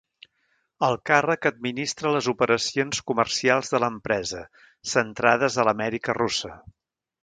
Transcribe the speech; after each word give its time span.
El 0.87 0.95
càrrec 1.09 1.47
administra 1.49 2.15
les 2.17 2.31
operacions 2.33 3.03
comercials 3.13 3.73
de 3.77 3.85
l'empresa, 3.87 4.45
centrades 4.97 5.63
a 5.63 5.71
l'Amèrica 5.71 6.23
Russa. 6.25 6.61